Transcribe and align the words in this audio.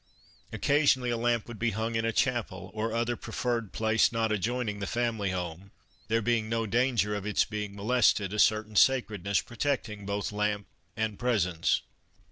Occasionally 0.51 1.11
a 1.11 1.15
lamp 1.15 1.47
would 1.47 1.59
be 1.59 1.69
hung 1.77 1.93
in 1.95 2.05
a 2.05 2.11
chapel 2.11 2.71
or 2.73 2.91
other 2.91 3.15
preferred 3.15 3.71
place 3.71 4.11
not 4.11 4.31
adjoining 4.31 4.79
the 4.79 4.87
family 4.87 5.29
home, 5.29 5.69
there 6.07 6.23
being 6.23 6.49
no 6.49 6.65
danger 6.65 7.13
of 7.13 7.23
its 7.27 7.45
being 7.45 7.75
molested, 7.75 8.33
a 8.33 8.39
certain 8.39 8.75
sacredness 8.75 9.41
protecting 9.41 10.07
both 10.07 10.31
lamp 10.31 10.65
and 10.97 11.19
presents. 11.19 11.83